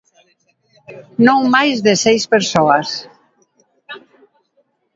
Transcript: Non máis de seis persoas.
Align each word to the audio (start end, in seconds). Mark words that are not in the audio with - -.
Non 1.27 1.41
máis 1.55 1.77
de 1.85 1.93
seis 2.03 2.23
persoas. 2.33 2.89